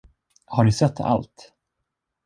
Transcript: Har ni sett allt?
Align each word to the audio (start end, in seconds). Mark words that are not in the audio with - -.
Har 0.45 0.63
ni 0.63 0.71
sett 0.71 0.99
allt? 0.99 1.53